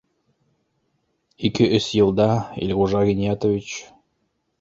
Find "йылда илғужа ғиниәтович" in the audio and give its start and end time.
1.99-3.71